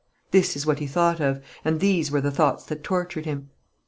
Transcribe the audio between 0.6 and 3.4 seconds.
what he thought of, and these were the thoughts that tortured